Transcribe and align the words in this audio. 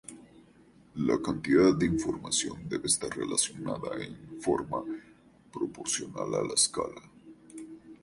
La 0.95 1.21
cantidad 1.21 1.75
de 1.75 1.85
información 1.85 2.67
debe 2.67 2.87
estar 2.87 3.15
relacionada 3.15 4.03
en 4.03 4.41
forma 4.41 4.83
proporcional 5.53 6.33
a 6.33 6.41
la 6.41 6.53
escala. 6.55 7.01